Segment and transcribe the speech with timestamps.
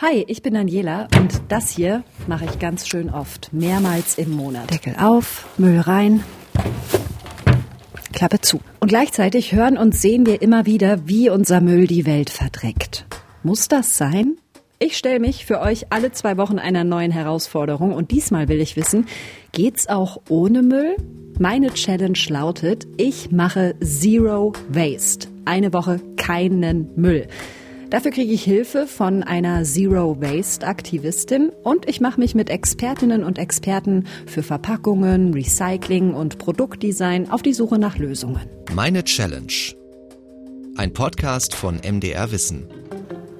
[0.00, 4.70] Hi, ich bin Daniela und das hier mache ich ganz schön oft, mehrmals im Monat.
[4.70, 6.22] Deckel auf, Müll rein,
[8.12, 8.60] Klappe zu.
[8.78, 13.06] Und gleichzeitig hören und sehen wir immer wieder, wie unser Müll die Welt verdreckt.
[13.42, 14.36] Muss das sein?
[14.78, 18.76] Ich stelle mich für euch alle zwei Wochen einer neuen Herausforderung und diesmal will ich
[18.76, 19.04] wissen,
[19.50, 20.94] geht's auch ohne Müll?
[21.40, 25.26] Meine Challenge lautet, ich mache Zero Waste.
[25.44, 27.26] Eine Woche keinen Müll.
[27.90, 33.24] Dafür kriege ich Hilfe von einer Zero Waste Aktivistin und ich mache mich mit Expertinnen
[33.24, 38.46] und Experten für Verpackungen, Recycling und Produktdesign auf die Suche nach Lösungen.
[38.74, 39.54] Meine Challenge.
[40.76, 42.68] Ein Podcast von MDR Wissen.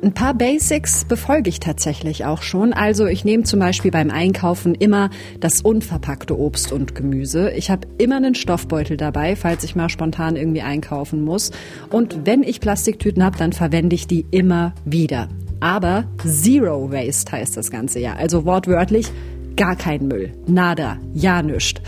[0.01, 2.73] Ein paar Basics befolge ich tatsächlich auch schon.
[2.73, 7.51] Also ich nehme zum Beispiel beim Einkaufen immer das unverpackte Obst und Gemüse.
[7.51, 11.51] Ich habe immer einen Stoffbeutel dabei, falls ich mal spontan irgendwie einkaufen muss.
[11.91, 15.29] Und wenn ich Plastiktüten habe, dann verwende ich die immer wieder.
[15.59, 18.15] Aber Zero Waste heißt das Ganze ja.
[18.15, 19.11] Also wortwörtlich
[19.57, 20.33] gar kein Müll.
[20.47, 20.99] Nada.
[21.13, 21.83] Ja nischt.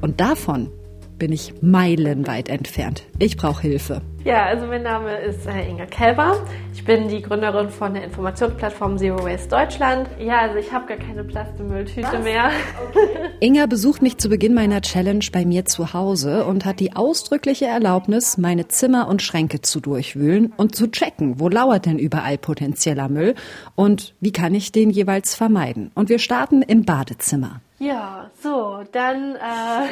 [0.00, 0.70] Und davon
[1.18, 3.04] bin ich meilenweit entfernt.
[3.18, 4.02] Ich brauche Hilfe.
[4.26, 6.44] Ja, also mein Name ist äh, Inga Kelber.
[6.74, 10.08] Ich bin die Gründerin von der Informationsplattform Zero Waste Deutschland.
[10.18, 12.50] Ja, also ich habe gar keine Plastikmülltüte mehr.
[12.88, 13.30] Okay.
[13.38, 17.66] Inga besucht mich zu Beginn meiner Challenge bei mir zu Hause und hat die ausdrückliche
[17.66, 23.08] Erlaubnis, meine Zimmer und Schränke zu durchwühlen und zu checken, wo lauert denn überall potenzieller
[23.08, 23.36] Müll
[23.76, 25.92] und wie kann ich den jeweils vermeiden.
[25.94, 27.60] Und wir starten im Badezimmer.
[27.78, 29.36] Ja, so, dann.
[29.36, 29.86] Äh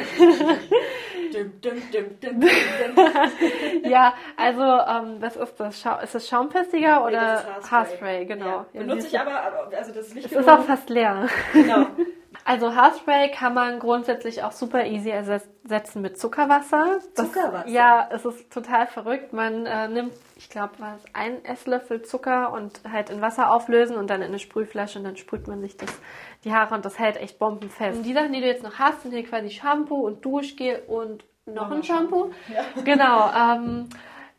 [3.88, 5.80] ja, also ähm, was ist das?
[5.80, 7.70] Schau ist das Schaumfestiger oder nee, Haarspray?
[7.70, 8.24] Haarspray?
[8.26, 8.64] Genau.
[8.72, 8.80] Ja.
[8.80, 10.26] Benutze ich aber, also das ist nicht.
[10.26, 11.28] Es ist auch fast leer.
[11.52, 11.86] Genau.
[12.44, 16.98] Also Haarspray kann man grundsätzlich auch super easy ersetzen mit Zuckerwasser.
[17.14, 17.68] Das, Zuckerwasser?
[17.68, 19.32] Ja, es ist total verrückt.
[19.32, 24.10] Man äh, nimmt, ich glaube, was ein Esslöffel Zucker und halt in Wasser auflösen und
[24.10, 25.98] dann in eine Sprühflasche und dann sprüht man sich das
[26.44, 27.98] die Haare und das hält echt bombenfest.
[27.98, 31.24] Und die Sachen, die du jetzt noch hast, sind hier quasi Shampoo und Duschgel und
[31.46, 32.30] noch ein Shampoo.
[32.48, 32.64] Ja.
[32.84, 33.30] Genau.
[33.30, 33.88] Ähm,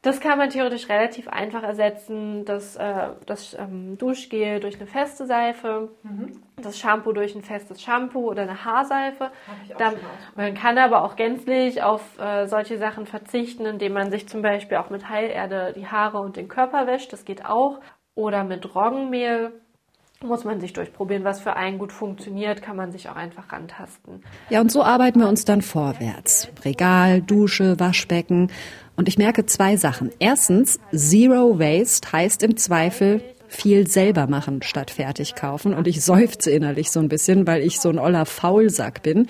[0.01, 2.45] das kann man theoretisch relativ einfach ersetzen.
[2.45, 6.43] Das, äh, das ähm, Duschgel durch eine feste Seife, mhm.
[6.61, 9.31] Das Shampoo durch ein festes Shampoo oder eine Haarseife.
[9.77, 9.95] Dann,
[10.35, 14.77] man kann aber auch gänzlich auf äh, solche Sachen verzichten, indem man sich zum Beispiel
[14.77, 17.11] auch mit Heilerde die Haare und den Körper wäscht.
[17.13, 17.79] Das geht auch.
[18.15, 19.51] Oder mit Roggenmehl
[20.23, 21.25] muss man sich durchprobieren.
[21.25, 24.23] Was für einen gut funktioniert, kann man sich auch einfach rantasten.
[24.49, 26.47] Ja, und so arbeiten wir uns dann vorwärts.
[26.63, 28.49] Regal, Dusche, Waschbecken.
[28.95, 30.11] Und ich merke zwei Sachen.
[30.19, 33.21] Erstens, Zero Waste heißt im Zweifel
[33.55, 35.73] viel selber machen statt fertig kaufen.
[35.73, 39.27] Und ich seufze innerlich so ein bisschen, weil ich so ein oller Faulsack bin.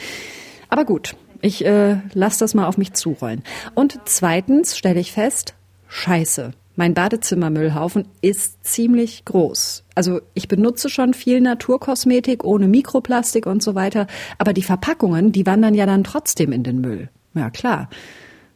[0.69, 3.43] Aber gut, ich äh, lasse das mal auf mich zurollen.
[3.73, 5.53] Und zweitens stelle ich fest,
[5.87, 9.85] scheiße, mein Badezimmermüllhaufen ist ziemlich groß.
[9.95, 14.07] Also ich benutze schon viel Naturkosmetik ohne Mikroplastik und so weiter,
[14.37, 17.09] aber die Verpackungen, die wandern ja dann trotzdem in den Müll.
[17.33, 17.89] Ja klar.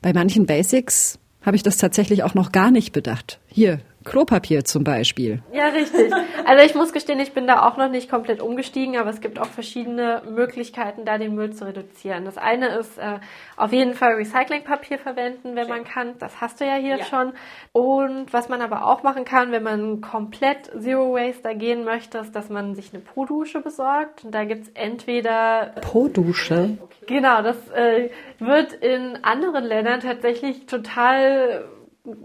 [0.01, 3.40] Bei manchen Basics habe ich das tatsächlich auch noch gar nicht bedacht.
[3.47, 5.42] Hier, Klopapier zum Beispiel.
[5.52, 6.14] Ja, richtig.
[6.46, 9.40] Also ich muss gestehen, ich bin da auch noch nicht komplett umgestiegen, aber es gibt
[9.40, 12.26] auch verschiedene Möglichkeiten, da den Müll zu reduzieren.
[12.26, 13.20] Das eine ist äh,
[13.58, 16.14] auf jeden Fall Recyclingpapier verwenden, wenn man kann.
[16.20, 17.06] Das hast du ja hier ja.
[17.06, 17.34] schon.
[17.74, 22.20] Und was man aber auch machen kann, wenn man komplett Zero Waste da gehen möchte,
[22.20, 24.24] ist, dass man sich eine Po-Dusche besorgt.
[24.24, 25.74] Und da gibt's entweder...
[25.81, 26.78] Po-Dusche?
[27.06, 31.66] Genau, das äh, wird in anderen Ländern tatsächlich total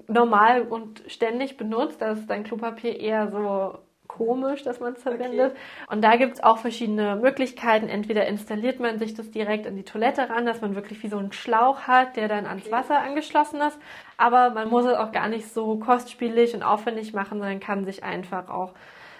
[0.08, 2.00] normal und ständig benutzt.
[2.00, 5.52] Da ist dein Klopapier eher so komisch, dass man es verwendet.
[5.52, 5.60] Okay.
[5.88, 7.88] Und da gibt es auch verschiedene Möglichkeiten.
[7.88, 11.18] Entweder installiert man sich das direkt an die Toilette ran, dass man wirklich wie so
[11.18, 13.78] einen Schlauch hat, der dann ans Wasser angeschlossen ist.
[14.16, 18.04] Aber man muss es auch gar nicht so kostspielig und aufwendig machen, sondern kann sich
[18.04, 18.72] einfach auch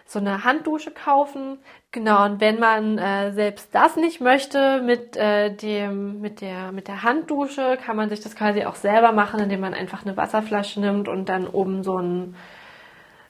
[0.07, 1.59] so eine Handdusche kaufen.
[1.91, 6.89] Genau, und wenn man äh, selbst das nicht möchte mit äh, dem mit der mit
[6.89, 10.81] der Handdusche, kann man sich das quasi auch selber machen, indem man einfach eine Wasserflasche
[10.81, 12.35] nimmt und dann oben so ein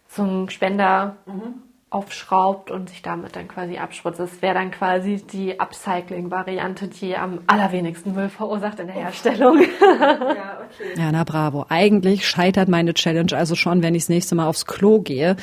[0.08, 1.62] so ein Spender mhm.
[1.90, 4.20] aufschraubt und sich damit dann quasi abspritzt.
[4.20, 9.60] Das wäre dann quasi die Upcycling-Variante, die am allerwenigsten Müll verursacht in der Herstellung.
[9.80, 10.94] ja, okay.
[10.96, 11.66] ja, na bravo.
[11.68, 15.36] Eigentlich scheitert meine Challenge also schon, wenn ich das nächste Mal aufs Klo gehe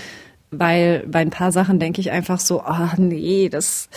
[0.51, 3.89] weil bei ein paar Sachen denke ich einfach so, ah oh, nee, das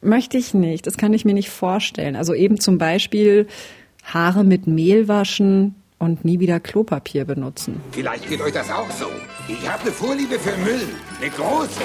[0.00, 2.16] möchte ich nicht, das kann ich mir nicht vorstellen.
[2.16, 3.46] Also eben zum Beispiel
[4.04, 7.80] Haare mit Mehl waschen und nie wieder Klopapier benutzen.
[7.92, 9.06] Vielleicht geht euch das auch so.
[9.48, 10.88] Ich habe eine Vorliebe für Müll,
[11.20, 11.82] eine große.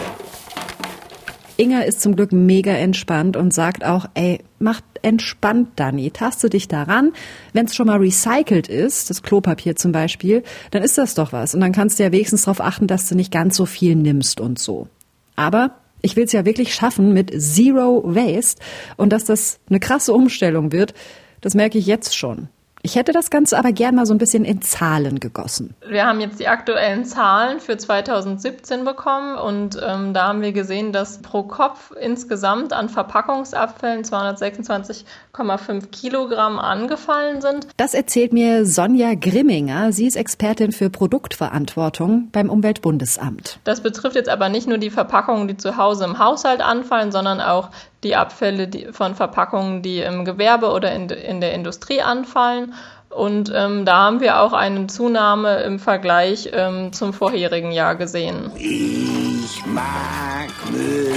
[1.63, 6.67] Inga ist zum Glück mega entspannt und sagt auch, ey, mach entspannt, Dani, taste dich
[6.67, 7.13] daran.
[7.53, 11.55] Wenn es schon mal recycelt ist, das Klopapier zum Beispiel, dann ist das doch was.
[11.55, 14.41] Und dann kannst du ja wenigstens darauf achten, dass du nicht ganz so viel nimmst
[14.41, 14.89] und so.
[15.37, 18.61] Aber ich will es ja wirklich schaffen mit Zero Waste
[18.97, 20.93] und dass das eine krasse Umstellung wird,
[21.39, 22.49] das merke ich jetzt schon.
[22.85, 25.73] Ich hätte das Ganze aber gern mal so ein bisschen in Zahlen gegossen.
[25.87, 30.91] Wir haben jetzt die aktuellen Zahlen für 2017 bekommen und ähm, da haben wir gesehen,
[30.91, 37.69] dass pro Kopf insgesamt an Verpackungsabfällen 226,5 Kilogramm angefallen sind.
[37.77, 39.93] Das erzählt mir Sonja Grimminger.
[39.93, 43.59] Sie ist Expertin für Produktverantwortung beim Umweltbundesamt.
[43.63, 47.39] Das betrifft jetzt aber nicht nur die Verpackungen, die zu Hause im Haushalt anfallen, sondern
[47.39, 47.69] auch
[48.03, 52.73] die Abfälle von Verpackungen, die im Gewerbe oder in, in der Industrie anfallen.
[53.09, 58.51] Und ähm, da haben wir auch eine Zunahme im Vergleich ähm, zum vorherigen Jahr gesehen.
[58.57, 61.13] Ich mag Müll.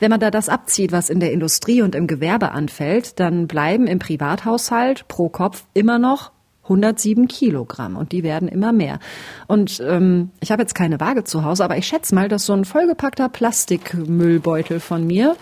[0.00, 3.86] Wenn man da das abzieht, was in der Industrie und im Gewerbe anfällt, dann bleiben
[3.86, 6.33] im Privathaushalt pro Kopf immer noch
[6.64, 8.98] 107 Kilogramm und die werden immer mehr.
[9.46, 12.52] Und ähm, ich habe jetzt keine Waage zu Hause, aber ich schätze mal, dass so
[12.52, 15.36] ein vollgepackter Plastikmüllbeutel von mir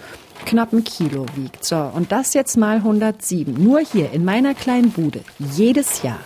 [0.44, 1.64] knapp ein Kilo wiegt.
[1.64, 3.62] So, und das jetzt mal 107.
[3.62, 5.20] Nur hier in meiner kleinen Bude.
[5.38, 6.18] Jedes Jahr.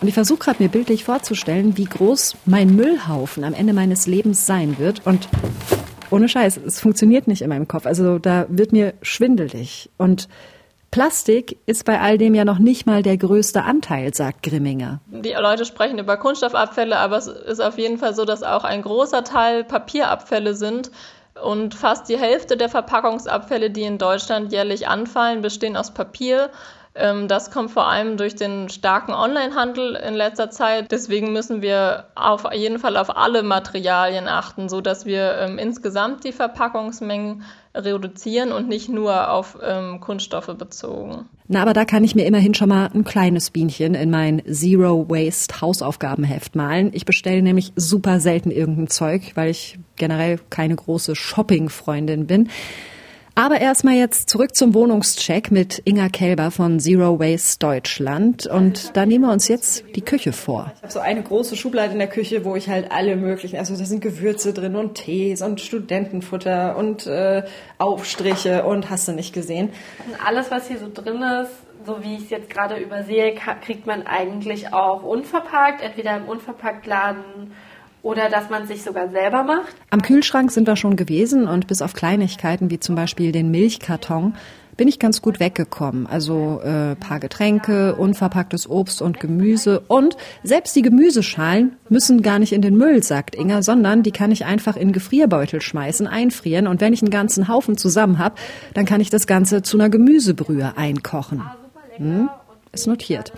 [0.00, 4.46] Und ich versuche gerade mir bildlich vorzustellen, wie groß mein Müllhaufen am Ende meines Lebens
[4.46, 5.06] sein wird.
[5.06, 5.28] Und
[6.10, 7.86] ohne Scheiß, es funktioniert nicht in meinem Kopf.
[7.86, 9.90] Also da wird mir schwindelig.
[9.96, 10.28] Und
[10.90, 15.00] Plastik ist bei all dem ja noch nicht mal der größte Anteil, sagt Grimminger.
[15.06, 18.82] Die Leute sprechen über Kunststoffabfälle, aber es ist auf jeden Fall so, dass auch ein
[18.82, 20.90] großer Teil Papierabfälle sind.
[21.42, 26.50] Und fast die Hälfte der Verpackungsabfälle, die in Deutschland jährlich anfallen, bestehen aus Papier.
[26.96, 30.90] Ähm, das kommt vor allem durch den starken Onlinehandel in letzter Zeit.
[30.90, 36.24] Deswegen müssen wir auf jeden Fall auf alle Materialien achten, so dass wir ähm, insgesamt
[36.24, 37.42] die Verpackungsmengen
[37.76, 41.26] reduzieren und nicht nur auf ähm, Kunststoffe bezogen.
[41.48, 45.08] Na, aber da kann ich mir immerhin schon mal ein kleines Bienchen in mein Zero
[45.08, 46.90] Waste Hausaufgabenheft malen.
[46.92, 52.48] Ich bestelle nämlich super selten irgendein Zeug, weil ich generell keine große Shopping-Freundin bin.
[53.38, 58.46] Aber erstmal jetzt zurück zum Wohnungscheck mit Inga Kelber von Zero Waste Deutschland.
[58.46, 60.72] Und da nehmen wir uns jetzt die Küche vor.
[60.76, 63.76] Ich habe so eine große Schublade in der Küche, wo ich halt alle möglichen, also
[63.76, 67.42] da sind Gewürze drin und Tees und Studentenfutter und äh,
[67.76, 69.68] Aufstriche und hast du nicht gesehen.
[70.06, 71.52] Und alles, was hier so drin ist,
[71.84, 77.52] so wie ich es jetzt gerade übersehe, kriegt man eigentlich auch unverpackt, entweder im Unverpacktladen
[78.06, 79.74] oder dass man sich sogar selber macht.
[79.90, 84.36] Am Kühlschrank sind wir schon gewesen und bis auf Kleinigkeiten wie zum Beispiel den Milchkarton
[84.76, 86.06] bin ich ganz gut weggekommen.
[86.06, 92.52] Also äh, paar Getränke, unverpacktes Obst und Gemüse und selbst die Gemüseschalen müssen gar nicht
[92.52, 96.80] in den Müll, sagt Inga, sondern die kann ich einfach in Gefrierbeutel schmeißen, einfrieren und
[96.80, 98.36] wenn ich einen ganzen Haufen zusammen habe,
[98.74, 101.42] dann kann ich das Ganze zu einer Gemüsebrühe einkochen.
[101.96, 102.28] Hm?
[102.70, 103.32] Ist notiert.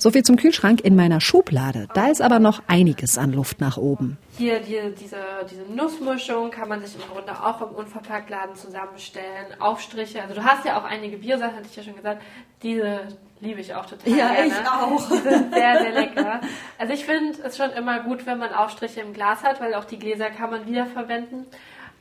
[0.00, 1.86] So viel zum Kühlschrank in meiner Schublade.
[1.92, 4.16] Da ist aber noch einiges an Luft nach oben.
[4.38, 5.18] Hier die, diese,
[5.50, 9.60] diese Nussmischung kann man sich im Grunde auch im Unverpacktladen zusammenstellen.
[9.60, 12.22] Aufstriche, also du hast ja auch einige Biosachen, hatte ich ja schon gesagt.
[12.62, 13.08] Diese
[13.40, 14.46] liebe ich auch total ja, gerne.
[14.46, 15.06] ich auch.
[15.06, 16.40] Die sind sehr, sehr lecker.
[16.78, 19.84] Also ich finde es schon immer gut, wenn man Aufstriche im Glas hat, weil auch
[19.84, 21.44] die Gläser kann man wiederverwenden.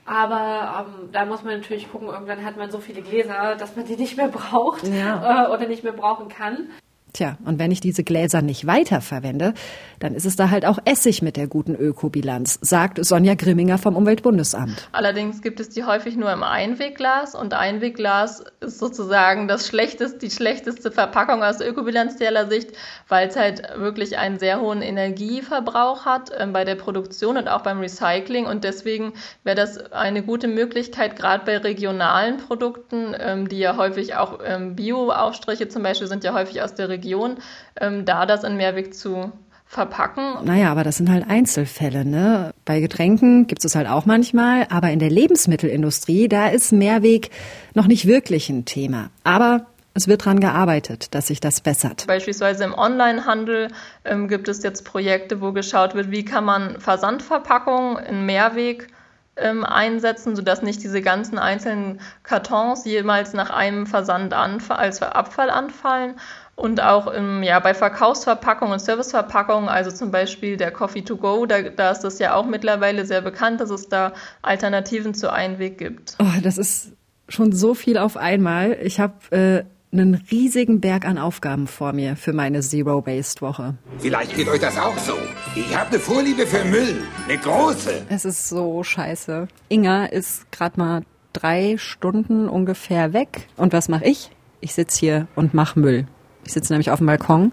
[0.05, 3.85] Aber ähm, da muss man natürlich gucken, irgendwann hat man so viele Gläser, dass man
[3.85, 5.47] die nicht mehr braucht ja.
[5.47, 6.69] äh, oder nicht mehr brauchen kann.
[7.13, 9.53] Tja, und wenn ich diese Gläser nicht weiterverwende,
[9.99, 13.95] dann ist es da halt auch Essig mit der guten Ökobilanz, sagt Sonja Grimminger vom
[13.95, 14.87] Umweltbundesamt.
[14.91, 20.29] Allerdings gibt es die häufig nur im Einwegglas und Einwegglas ist sozusagen das schlechteste, die
[20.29, 22.71] schlechteste Verpackung aus ökobilanzieller Sicht,
[23.07, 27.61] weil es halt wirklich einen sehr hohen Energieverbrauch hat äh, bei der Produktion und auch
[27.61, 33.59] beim Recycling und deswegen wäre das eine gute Möglichkeit, gerade bei regionalen Produkten, ähm, die
[33.59, 37.37] ja häufig auch ähm, Bio-Aufstriche zum Beispiel sind ja häufig aus der Region, Region,
[37.79, 39.31] ähm, da das in Mehrweg zu
[39.65, 40.45] verpacken.
[40.45, 42.03] Naja, aber das sind halt Einzelfälle.
[42.03, 42.53] Ne?
[42.65, 47.29] Bei Getränken gibt es halt auch manchmal, aber in der Lebensmittelindustrie, da ist Mehrweg
[47.75, 49.11] noch nicht wirklich ein Thema.
[49.23, 52.07] Aber es wird daran gearbeitet, dass sich das bessert.
[52.07, 53.67] Beispielsweise im Onlinehandel
[54.05, 58.87] ähm, gibt es jetzt Projekte, wo geschaut wird, wie kann man Versandverpackungen in Mehrweg
[59.35, 66.15] ähm, einsetzen, sodass nicht diese ganzen einzelnen Kartons jemals nach einem Versand als Abfall anfallen
[66.59, 71.45] und auch im, ja, bei Verkaufsverpackungen und Serviceverpackungen, also zum Beispiel der Coffee to go,
[71.45, 75.77] da, da ist das ja auch mittlerweile sehr bekannt, dass es da Alternativen zu Einweg
[75.77, 76.15] gibt.
[76.19, 76.91] Oh, das ist
[77.29, 78.77] schon so viel auf einmal.
[78.83, 83.75] Ich habe äh, einen riesigen Berg an Aufgaben vor mir für meine Zero-Waste-Woche.
[83.99, 85.13] Vielleicht geht euch das auch so.
[85.55, 87.03] Ich habe eine Vorliebe für Müll.
[87.27, 88.05] Eine große.
[88.09, 89.47] Es ist so scheiße.
[89.69, 93.47] Inga ist gerade mal drei Stunden ungefähr weg.
[93.55, 94.29] Und was mache ich?
[94.59, 96.05] Ich sitze hier und mache Müll.
[96.49, 97.51] Ich sitze nämlich auf dem Balkon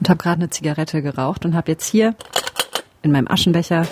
[0.00, 2.16] und habe gerade eine Zigarette geraucht und habe jetzt hier
[3.02, 3.86] in meinem Aschenbecher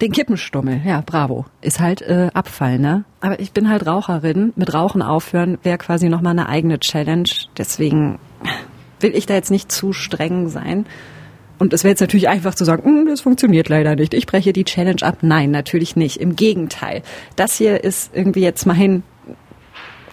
[0.00, 1.44] Den Kippenstummel, ja, bravo.
[1.60, 3.04] Ist halt äh, Abfall, ne?
[3.20, 4.54] Aber ich bin halt Raucherin.
[4.56, 7.28] Mit Rauchen aufhören wäre quasi nochmal eine eigene Challenge.
[7.58, 8.18] Deswegen
[9.00, 10.86] will ich da jetzt nicht zu streng sein.
[11.58, 14.14] Und es wäre jetzt natürlich einfach zu sagen, "Mm, das funktioniert leider nicht.
[14.14, 15.18] Ich breche die Challenge ab.
[15.20, 16.16] Nein, natürlich nicht.
[16.16, 17.02] Im Gegenteil.
[17.36, 19.02] Das hier ist irgendwie jetzt mein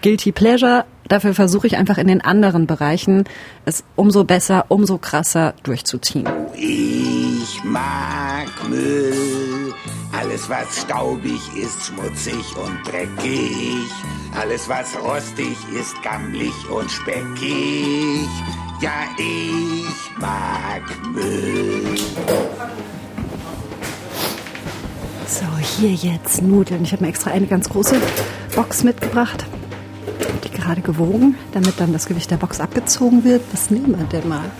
[0.02, 0.84] Guilty Pleasure.
[1.08, 3.24] Dafür versuche ich einfach in den anderen Bereichen
[3.64, 6.28] es umso besser, umso krasser durchzuziehen.
[6.54, 9.74] Ich mag Müll.
[10.16, 13.90] Alles, was staubig ist, schmutzig und dreckig.
[14.40, 18.28] Alles, was rostig ist, gammelig und speckig.
[18.80, 21.98] Ja, ich mag Müll.
[25.26, 25.46] So,
[25.78, 26.84] hier jetzt Nudeln.
[26.84, 27.96] Ich habe mir extra eine ganz große
[28.54, 29.44] Box mitgebracht.
[30.44, 33.42] Die gerade gewogen, damit dann das Gewicht der Box abgezogen wird.
[33.52, 34.50] Was nehmen wir denn mal?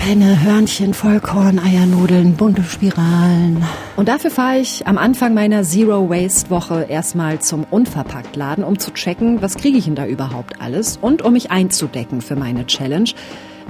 [0.00, 3.62] Penne, Hörnchen, Vollkorn, Eiernudeln, bunte Spiralen.
[3.96, 8.92] Und dafür fahre ich am Anfang meiner Zero Waste Woche erstmal zum Unverpacktladen, um zu
[8.92, 13.10] checken, was kriege ich denn da überhaupt alles und um mich einzudecken für meine Challenge.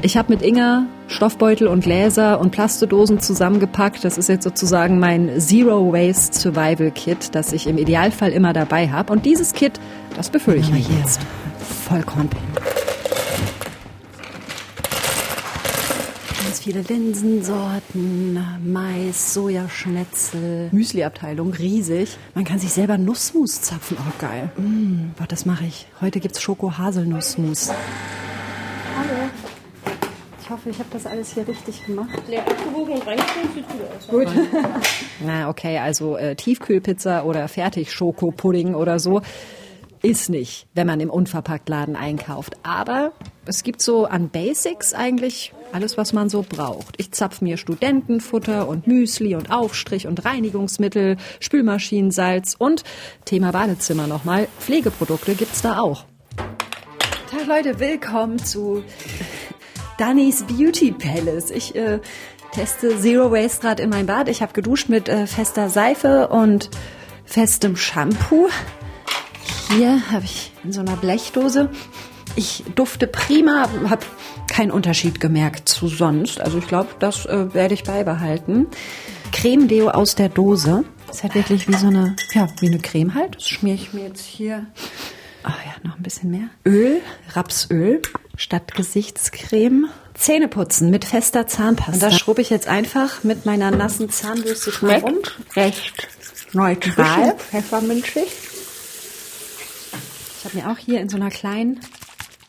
[0.03, 4.05] Ich habe mit Inga Stoffbeutel und Gläser und Plastedosen zusammengepackt.
[4.05, 8.89] Das ist jetzt sozusagen mein Zero Waste Survival Kit, das ich im Idealfall immer dabei
[8.89, 9.13] habe.
[9.13, 9.79] Und dieses Kit,
[10.17, 11.21] das befülle ich mir jetzt.
[11.87, 12.43] Vollkornpenne.
[16.43, 22.17] Ganz viele Linsensorten, Mais, Sojaschnetzel, Müsliabteilung, riesig.
[22.35, 24.51] Man kann sich selber Nussmus zapfen, auch geil.
[24.57, 25.87] Mm, boah, das mache ich.
[26.01, 27.71] Heute gibt's Schoko-Haselnussmus.
[30.51, 32.21] Ich hoffe, ich habe das alles hier richtig gemacht.
[32.27, 34.09] Leer abgewogen und reingestellt, sieht gut aus.
[34.09, 34.27] Gut.
[35.25, 39.23] Na, okay, also äh, Tiefkühlpizza oder Fertig-Schokopudding oder so
[40.03, 42.57] ist nicht, wenn man im Unverpacktladen einkauft.
[42.65, 43.13] Aber
[43.47, 46.97] es gibt so an Basics eigentlich alles, was man so braucht.
[46.99, 52.83] Ich zapf mir Studentenfutter und Müsli und Aufstrich und Reinigungsmittel, Spülmaschinensalz und
[53.25, 54.49] Thema Badezimmer nochmal.
[54.59, 56.07] Pflegeprodukte gibt's da auch.
[57.31, 58.83] Tag Leute, willkommen zu
[60.01, 61.51] Dannys Beauty Palace.
[61.51, 62.01] Ich äh,
[62.53, 64.31] teste Zero Waste gerade in mein Bad.
[64.31, 66.71] Ich habe geduscht mit äh, fester Seife und
[67.27, 68.49] festem Shampoo.
[69.69, 71.69] Hier habe ich in so einer Blechdose.
[72.35, 74.07] Ich dufte prima, habe
[74.51, 76.41] keinen Unterschied gemerkt zu sonst.
[76.41, 78.69] Also ich glaube, das äh, werde ich beibehalten.
[79.33, 80.85] Creme-Deo aus der Dose.
[81.11, 83.37] Ist halt wirklich wie so eine, ja, wie eine Creme halt.
[83.37, 84.65] Das schmiere ich mir jetzt hier.
[85.43, 86.49] Ah ja, noch ein bisschen mehr.
[86.67, 88.03] Öl, Rapsöl
[88.37, 89.89] statt Gesichtscreme.
[90.15, 91.93] Zähne putzen mit fester Zahnpasta.
[91.93, 95.19] Und das schrubbe ich jetzt einfach mit meiner nassen Zahnbürste dran rum.
[95.57, 96.09] Recht
[96.53, 97.37] neutral.
[97.39, 98.29] Pfefferminzig.
[100.39, 101.81] Ich habe mir auch hier in so einer kleinen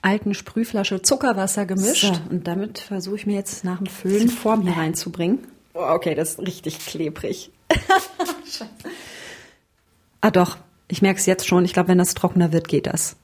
[0.02, 2.06] alten Sprühflasche Zuckerwasser gemischt.
[2.06, 2.22] So.
[2.30, 5.40] Und damit versuche ich mir jetzt nach dem Füllen Form hier reinzubringen.
[5.74, 7.52] Oh, okay, das ist richtig klebrig.
[10.24, 10.58] Ah doch,
[10.92, 11.66] ich merke es jetzt schon.
[11.66, 13.16] Ich glaube, wenn das trockener wird, geht das.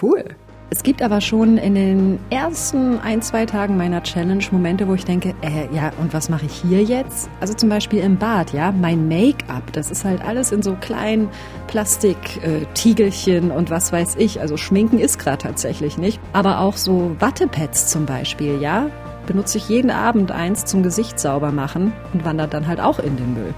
[0.00, 0.24] Cool.
[0.70, 5.04] Es gibt aber schon in den ersten ein, zwei Tagen meiner Challenge Momente, wo ich
[5.06, 7.30] denke, äh, ja, und was mache ich hier jetzt?
[7.40, 11.30] Also zum Beispiel im Bad, ja, mein Make-up, das ist halt alles in so kleinen
[11.68, 14.42] Plastik-Tiegelchen und was weiß ich.
[14.42, 16.20] Also Schminken ist gerade tatsächlich nicht.
[16.34, 18.90] Aber auch so Wattepads zum Beispiel, ja,
[19.26, 23.16] benutze ich jeden Abend eins zum Gesicht sauber machen und wandert dann halt auch in
[23.16, 23.54] den Müll.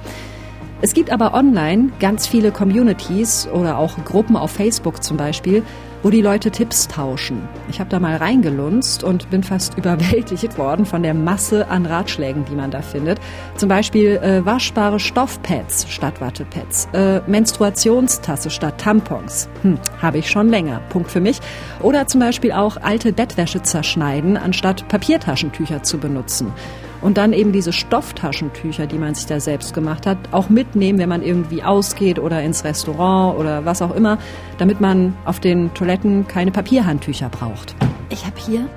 [0.82, 5.62] Es gibt aber online ganz viele Communities oder auch Gruppen auf Facebook zum Beispiel,
[6.02, 7.46] wo die Leute Tipps tauschen.
[7.68, 12.46] Ich habe da mal reingelunzt und bin fast überwältigt worden von der Masse an Ratschlägen,
[12.46, 13.20] die man da findet.
[13.56, 19.50] Zum Beispiel äh, waschbare Stoffpads statt Wattepads, äh, Menstruationstasse statt Tampons.
[19.60, 20.80] Hm, habe ich schon länger.
[20.88, 21.40] Punkt für mich.
[21.82, 26.54] Oder zum Beispiel auch alte Bettwäsche zerschneiden, anstatt Papiertaschentücher zu benutzen.
[27.02, 31.09] Und dann eben diese Stofftaschentücher, die man sich da selbst gemacht hat, auch mitnehmen, wenn
[31.09, 34.19] man irgendwie ausgeht oder ins Restaurant oder was auch immer,
[34.59, 37.75] damit man auf den Toiletten keine Papierhandtücher braucht.
[38.11, 38.69] Ich habe hier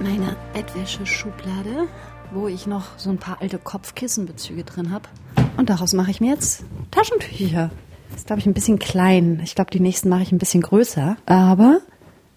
[0.00, 1.86] meine Bettwäscheschublade,
[2.32, 5.08] wo ich noch so ein paar alte Kopfkissenbezüge drin habe.
[5.56, 7.70] Und daraus mache ich mir jetzt Taschentücher.
[8.10, 9.40] Das ist, glaube ich, ein bisschen klein.
[9.44, 11.16] Ich glaube, die nächsten mache ich ein bisschen größer.
[11.26, 11.80] Aber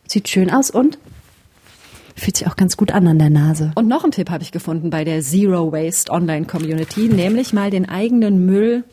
[0.07, 0.99] sieht schön aus und
[2.15, 3.71] Fühlt sich auch ganz gut an an der Nase.
[3.75, 7.69] Und noch einen Tipp habe ich gefunden bei der Zero Waste Online Community, nämlich mal
[7.69, 8.83] den eigenen Müll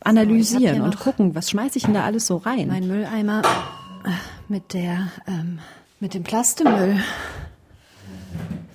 [0.00, 2.68] analysieren hier und gucken, was schmeiße ich denn da alles so rein?
[2.68, 3.42] Mein Mülleimer
[4.04, 4.10] äh,
[4.48, 5.58] mit der, ähm,
[6.00, 7.00] mit dem Plastemüll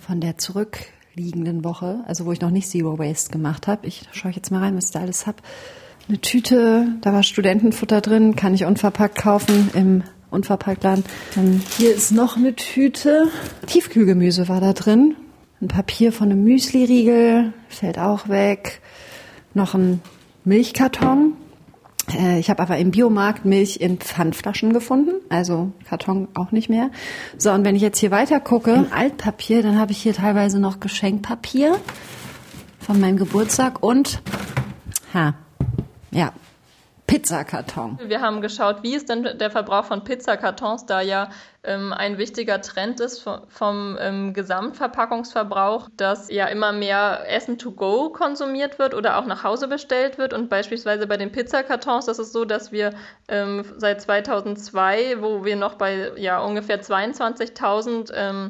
[0.05, 3.88] von der zurückliegenden Woche, also wo ich noch nicht Zero Waste gemacht habe.
[3.88, 5.38] Ich schaue jetzt mal rein, was ich da alles habe.
[6.10, 11.03] Eine Tüte, da war Studentenfutter drin, kann ich unverpackt kaufen im Unverpacktladen.
[11.35, 13.27] Dann hier ist noch eine Tüte.
[13.67, 15.15] Tiefkühlgemüse war da drin.
[15.61, 18.81] Ein Papier von einem Müsli-Riegel, fällt auch weg.
[19.53, 20.01] Noch ein
[20.43, 21.33] Milchkarton.
[22.17, 26.89] Äh, Ich habe aber im Biomarkt Milch in Pfandflaschen gefunden, also Karton auch nicht mehr.
[27.38, 30.59] So, und wenn ich jetzt hier weiter gucke, im Altpapier, dann habe ich hier teilweise
[30.59, 31.77] noch Geschenkpapier
[32.79, 34.23] von meinem Geburtstag und,
[35.13, 35.35] ha,
[36.09, 36.33] ja,
[37.11, 37.99] Pizzakarton.
[38.05, 41.29] Wir haben geschaut, wie ist denn der Verbrauch von Pizzakartons, da ja
[41.61, 48.11] ähm, ein wichtiger Trend ist vom, ähm, Gesamtverpackungsverbrauch, dass ja immer mehr Essen to go
[48.11, 50.31] konsumiert wird oder auch nach Hause bestellt wird.
[50.31, 52.93] Und beispielsweise bei den Pizzakartons, das ist so, dass wir
[53.27, 58.49] ähm, seit 2002, wo wir noch bei ja ungefähr 22.000 ähm,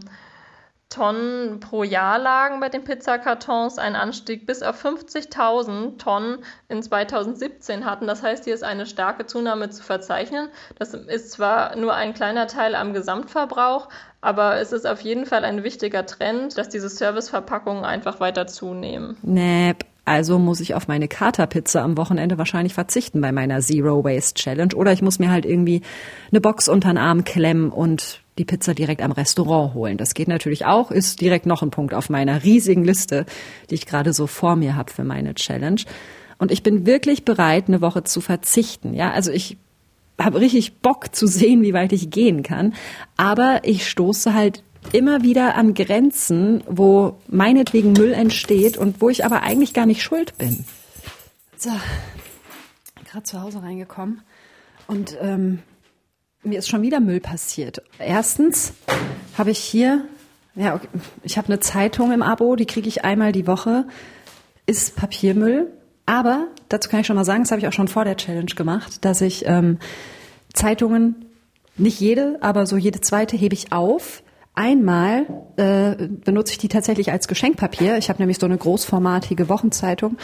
[0.91, 7.85] Tonnen pro Jahr lagen bei den Pizzakartons, ein Anstieg bis auf 50.000 Tonnen in 2017
[7.85, 8.07] hatten.
[8.07, 10.49] Das heißt, hier ist eine starke Zunahme zu verzeichnen.
[10.77, 13.87] Das ist zwar nur ein kleiner Teil am Gesamtverbrauch,
[14.19, 19.17] aber es ist auf jeden Fall ein wichtiger Trend, dass diese Serviceverpackungen einfach weiter zunehmen.
[19.21, 24.33] Nee, also muss ich auf meine Katerpizza am Wochenende wahrscheinlich verzichten bei meiner Zero Waste
[24.33, 24.75] Challenge.
[24.75, 25.83] Oder ich muss mir halt irgendwie
[26.31, 29.97] eine Box unter den Arm klemmen und die Pizza direkt am Restaurant holen.
[29.97, 33.27] Das geht natürlich auch, ist direkt noch ein Punkt auf meiner riesigen Liste,
[33.69, 35.81] die ich gerade so vor mir habe für meine Challenge.
[36.39, 38.95] Und ich bin wirklich bereit, eine Woche zu verzichten.
[38.95, 39.57] Ja, also ich
[40.19, 42.73] habe richtig Bock zu sehen, wie weit ich gehen kann.
[43.15, 49.23] Aber ich stoße halt immer wieder an Grenzen, wo meinetwegen Müll entsteht und wo ich
[49.23, 50.65] aber eigentlich gar nicht schuld bin.
[51.57, 51.69] So,
[53.05, 54.21] gerade zu Hause reingekommen
[54.87, 55.59] und ähm,
[56.43, 57.81] mir ist schon wieder Müll passiert.
[57.99, 58.73] Erstens
[59.37, 60.05] habe ich hier,
[60.55, 60.87] ja, okay,
[61.23, 63.85] ich habe eine Zeitung im Abo, die kriege ich einmal die Woche,
[64.65, 65.71] ist Papiermüll.
[66.05, 68.53] Aber dazu kann ich schon mal sagen, das habe ich auch schon vor der Challenge
[68.55, 69.77] gemacht, dass ich ähm,
[70.53, 71.25] Zeitungen,
[71.77, 74.23] nicht jede, aber so jede zweite hebe ich auf.
[74.53, 77.97] Einmal äh, benutze ich die tatsächlich als Geschenkpapier.
[77.97, 80.17] Ich habe nämlich so eine großformatige Wochenzeitung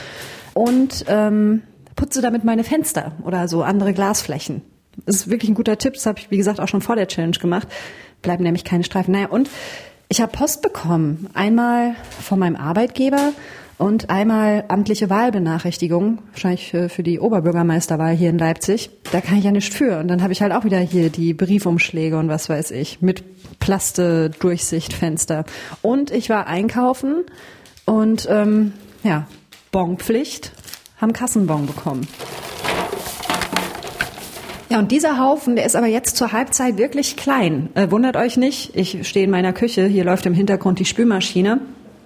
[0.53, 1.63] und ähm,
[1.95, 4.61] putze damit meine Fenster oder so andere Glasflächen.
[5.05, 5.93] Das ist wirklich ein guter Tipp.
[5.93, 7.67] Das habe ich, wie gesagt, auch schon vor der Challenge gemacht.
[8.21, 9.11] Bleiben nämlich keine Streifen.
[9.11, 9.49] Naja, und
[10.09, 11.29] ich habe Post bekommen.
[11.33, 13.33] Einmal von meinem Arbeitgeber
[13.77, 18.89] und einmal amtliche Wahlbenachrichtigung, wahrscheinlich für, für die Oberbürgermeisterwahl hier in Leipzig.
[19.11, 19.99] Da kann ich ja nicht für.
[19.99, 23.23] Und dann habe ich halt auch wieder hier die Briefumschläge und was weiß ich mit
[23.59, 25.45] Plaste-Durchsichtfenster.
[25.81, 27.25] Und ich war einkaufen
[27.85, 29.27] und ähm, ja,
[29.71, 30.53] Bonpflicht,
[30.99, 32.07] haben Kassenbon bekommen.
[34.69, 37.69] Ja, und dieser Haufen, der ist aber jetzt zur Halbzeit wirklich klein.
[37.73, 41.61] Äh, wundert euch nicht, ich stehe in meiner Küche, hier läuft im Hintergrund die Spülmaschine.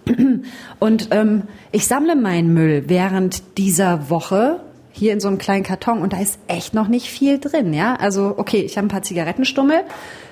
[0.80, 4.60] Und ähm, ich sammle meinen Müll während dieser Woche
[4.92, 7.96] hier in so einem kleinen Karton und da ist echt noch nicht viel drin, ja.
[7.96, 9.84] Also okay, ich habe ein paar Zigarettenstummel,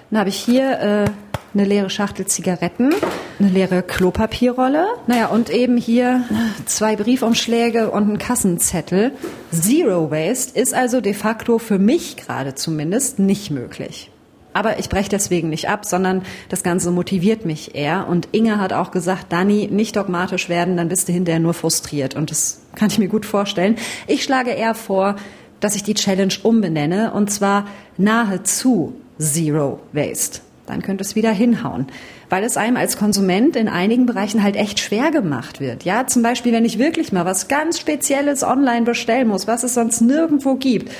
[0.09, 1.05] dann habe ich hier äh,
[1.53, 2.93] eine leere Schachtel Zigaretten,
[3.39, 6.23] eine leere Klopapierrolle, naja und eben hier
[6.65, 9.13] zwei Briefumschläge und einen Kassenzettel.
[9.51, 14.11] Zero Waste ist also de facto für mich gerade zumindest nicht möglich.
[14.51, 18.07] Aber ich breche deswegen nicht ab, sondern das Ganze motiviert mich eher.
[18.09, 22.15] Und Inge hat auch gesagt, Dani, nicht dogmatisch werden, dann bist du hinterher nur frustriert.
[22.15, 23.75] Und das kann ich mir gut vorstellen.
[24.07, 25.15] Ich schlage eher vor,
[25.59, 30.41] dass ich die Challenge umbenenne und zwar nahezu Zero Waste.
[30.65, 31.87] Dann könnte es wieder hinhauen.
[32.29, 35.83] Weil es einem als Konsument in einigen Bereichen halt echt schwer gemacht wird.
[35.83, 39.73] Ja, zum Beispiel, wenn ich wirklich mal was ganz Spezielles online bestellen muss, was es
[39.73, 40.91] sonst nirgendwo gibt,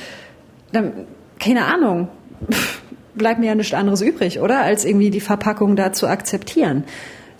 [0.72, 0.92] dann,
[1.38, 2.08] keine Ahnung,
[3.14, 4.60] bleibt mir ja nichts anderes übrig, oder?
[4.60, 6.84] Als irgendwie die Verpackung da zu akzeptieren.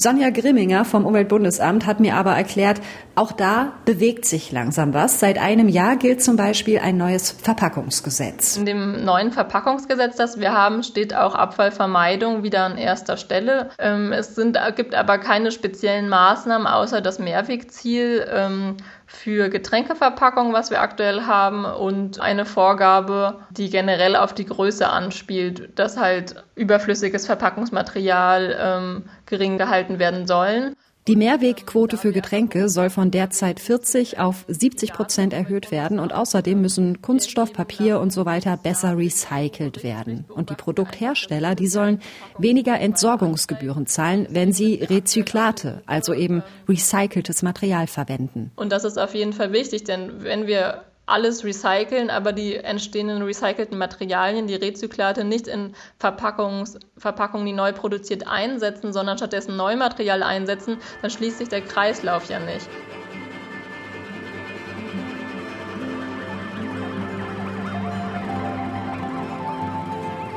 [0.03, 2.81] Sonja Grimminger vom Umweltbundesamt hat mir aber erklärt,
[3.17, 5.21] auch da bewegt sich langsam was.
[5.21, 8.57] Seit einem Jahr gilt zum Beispiel ein neues Verpackungsgesetz.
[8.57, 13.69] In dem neuen Verpackungsgesetz, das wir haben, steht auch Abfallvermeidung wieder an erster Stelle.
[13.79, 20.71] Ähm, es sind, gibt aber keine speziellen Maßnahmen außer das Mehrwegziel ähm, für Getränkeverpackungen, was
[20.71, 27.27] wir aktuell haben, und eine Vorgabe, die generell auf die Größe anspielt, dass halt überflüssiges
[27.27, 30.77] Verpackungsmaterial ähm, gering gehalten werden sollen.
[31.09, 36.61] Die Mehrwegquote für Getränke soll von derzeit 40 auf 70 Prozent erhöht werden und außerdem
[36.61, 40.27] müssen Kunststoff, Papier und so weiter besser recycelt werden.
[40.29, 42.01] Und die Produkthersteller, die sollen
[42.37, 48.53] weniger Entsorgungsgebühren zahlen, wenn sie Rezyklate, also eben recyceltes Material verwenden.
[48.57, 53.23] Und das ist auf jeden Fall wichtig, denn wenn wir alles recyceln, aber die entstehenden
[53.23, 60.23] recycelten Materialien, die Rezyklate, nicht in Verpackungs, Verpackungen, die neu produziert einsetzen, sondern stattdessen Neumaterial
[60.23, 62.69] einsetzen, dann schließt sich der Kreislauf ja nicht.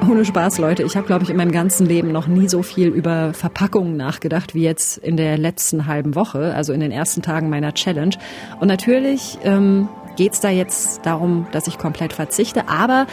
[0.09, 0.83] Ohne Spaß, Leute.
[0.83, 4.53] Ich habe, glaube ich, in meinem ganzen Leben noch nie so viel über Verpackungen nachgedacht
[4.53, 8.15] wie jetzt in der letzten halben Woche, also in den ersten Tagen meiner Challenge.
[8.59, 13.07] Und natürlich ähm, geht es da jetzt darum, dass ich komplett verzichte, aber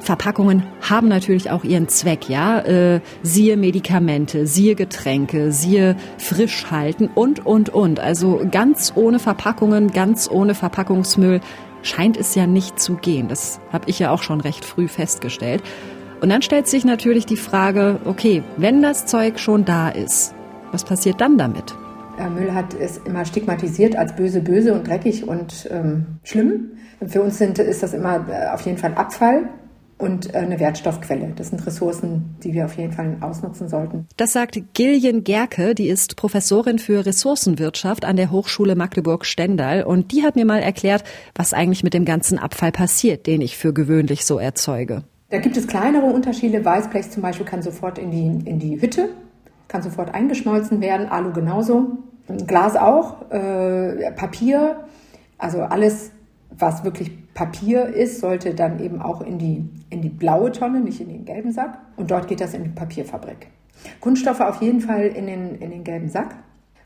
[0.00, 2.60] Verpackungen haben natürlich auch ihren Zweck, ja.
[2.60, 7.98] Äh, siehe Medikamente, siehe Getränke, siehe Frischhalten und, und, und.
[7.98, 11.40] Also ganz ohne Verpackungen, ganz ohne Verpackungsmüll
[11.82, 13.28] scheint es ja nicht zu gehen.
[13.28, 15.62] Das habe ich ja auch schon recht früh festgestellt.
[16.20, 20.34] Und dann stellt sich natürlich die Frage, okay, wenn das Zeug schon da ist,
[20.72, 21.74] was passiert dann damit?
[22.18, 26.72] Äh, Müll hat es immer stigmatisiert als böse, böse und dreckig und ähm, schlimm.
[27.06, 29.48] Für uns sind, ist das immer äh, auf jeden Fall Abfall
[29.98, 31.32] und äh, eine Wertstoffquelle.
[31.36, 34.06] Das sind Ressourcen, die wir auf jeden Fall ausnutzen sollten.
[34.16, 40.22] Das sagt Gillian Gerke, die ist Professorin für Ressourcenwirtschaft an der Hochschule Magdeburg-Stendal und die
[40.22, 44.24] hat mir mal erklärt, was eigentlich mit dem ganzen Abfall passiert, den ich für gewöhnlich
[44.24, 45.02] so erzeuge.
[45.30, 46.64] Da gibt es kleinere Unterschiede.
[46.64, 49.08] Weißblech zum Beispiel kann sofort in die, in die Hütte,
[49.68, 51.98] kann sofort eingeschmolzen werden, Alu genauso,
[52.46, 54.84] Glas auch, äh, Papier,
[55.38, 56.10] also alles,
[56.50, 61.00] was wirklich Papier ist, sollte dann eben auch in die, in die blaue Tonne, nicht
[61.00, 61.78] in den gelben Sack.
[61.96, 63.48] Und dort geht das in die Papierfabrik.
[64.00, 66.34] Kunststoffe auf jeden Fall in den, in den gelben Sack.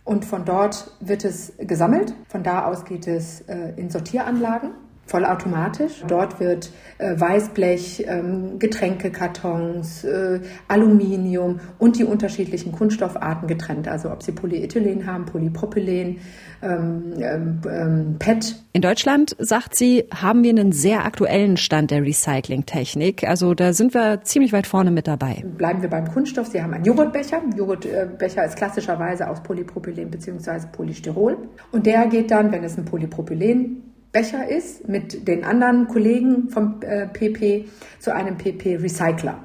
[0.04, 2.14] Und von dort wird es gesammelt.
[2.28, 4.70] Von da aus geht es äh, in Sortieranlagen
[5.10, 6.04] vollautomatisch.
[6.06, 13.88] Dort wird äh, Weißblech, ähm, Getränkekartons, äh, Aluminium und die unterschiedlichen Kunststoffarten getrennt.
[13.88, 16.18] Also ob sie Polyethylen haben, Polypropylen,
[16.62, 18.54] ähm, ähm, ähm, PET.
[18.72, 23.26] In Deutschland, sagt sie, haben wir einen sehr aktuellen Stand der Recyclingtechnik.
[23.26, 25.42] Also da sind wir ziemlich weit vorne mit dabei.
[25.56, 26.46] Bleiben wir beim Kunststoff.
[26.46, 27.42] Sie haben einen Joghurtbecher.
[27.56, 30.66] Joghurtbecher ist klassischerweise aus Polypropylen bzw.
[30.70, 31.36] Polystyrol.
[31.72, 36.80] Und der geht dann, wenn es ein Polypropylen Becher ist mit den anderen Kollegen vom
[36.80, 37.64] PP äh,
[38.00, 39.38] zu einem PP-Recycler,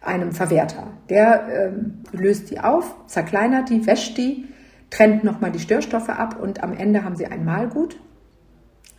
[0.00, 0.88] einem Verwerter.
[1.08, 4.46] Der ähm, löst die auf, zerkleinert die, wäscht die,
[4.90, 7.96] trennt nochmal die Störstoffe ab und am Ende haben sie ein Mahlgut.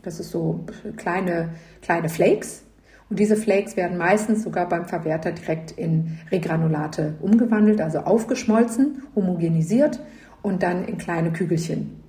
[0.04, 1.50] Das ist so kleine,
[1.82, 2.64] kleine Flakes.
[3.10, 10.00] Und diese Flakes werden meistens sogar beim Verwerter direkt in Regranulate umgewandelt, also aufgeschmolzen, homogenisiert
[10.42, 12.02] und dann in kleine Kügelchen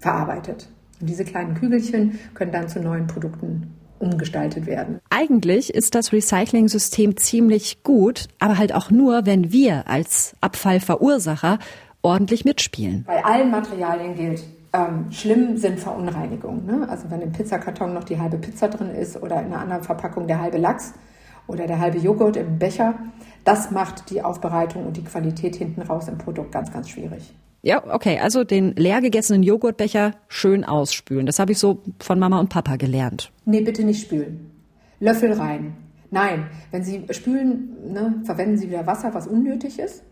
[0.00, 0.68] verarbeitet.
[1.00, 5.00] Und diese kleinen Kügelchen können dann zu neuen Produkten umgestaltet werden.
[5.10, 11.58] Eigentlich ist das Recycling-System ziemlich gut, aber halt auch nur, wenn wir als Abfallverursacher
[12.02, 13.04] ordentlich mitspielen.
[13.06, 16.66] Bei allen Materialien gilt, ähm, schlimm sind Verunreinigungen.
[16.66, 16.88] Ne?
[16.88, 20.26] Also wenn im Pizzakarton noch die halbe Pizza drin ist oder in einer anderen Verpackung
[20.26, 20.94] der halbe Lachs
[21.46, 22.94] oder der halbe Joghurt im Becher,
[23.44, 27.34] das macht die Aufbereitung und die Qualität hinten raus im Produkt ganz, ganz schwierig.
[27.62, 31.26] Ja, okay, also den leer gegessenen Joghurtbecher schön ausspülen.
[31.26, 33.32] Das habe ich so von Mama und Papa gelernt.
[33.44, 34.50] Nee, bitte nicht spülen.
[35.00, 35.76] Löffel rein.
[36.10, 40.02] Nein, wenn Sie spülen, ne, verwenden Sie wieder Wasser, was unnötig ist.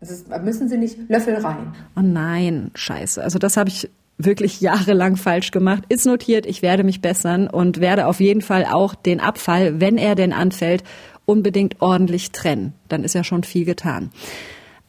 [0.00, 1.74] Das ist, müssen Sie nicht Löffel rein.
[1.96, 3.22] Oh nein, scheiße.
[3.22, 5.84] Also das habe ich wirklich jahrelang falsch gemacht.
[5.88, 9.96] Ist notiert, ich werde mich bessern und werde auf jeden Fall auch den Abfall, wenn
[9.96, 10.84] er denn anfällt,
[11.24, 12.74] unbedingt ordentlich trennen.
[12.88, 14.10] Dann ist ja schon viel getan.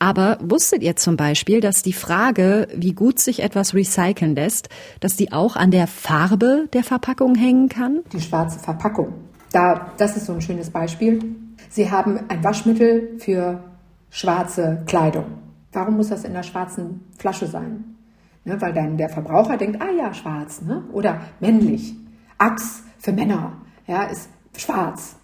[0.01, 4.67] Aber wusstet ihr zum Beispiel, dass die Frage, wie gut sich etwas recyceln lässt,
[4.99, 7.99] dass die auch an der Farbe der Verpackung hängen kann?
[8.11, 9.13] Die schwarze Verpackung.
[9.51, 11.35] Da, das ist so ein schönes Beispiel.
[11.69, 13.63] Sie haben ein Waschmittel für
[14.09, 15.25] schwarze Kleidung.
[15.71, 17.95] Warum muss das in der schwarzen Flasche sein?
[18.43, 20.83] Ne, weil dann der Verbraucher denkt, ah ja, schwarz, ne?
[20.93, 21.93] oder männlich.
[22.39, 23.53] Axe für Männer,
[23.85, 25.15] ja, ist schwarz.